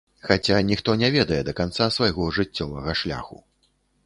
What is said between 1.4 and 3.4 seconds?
да канца свайго жыццёвага шляху.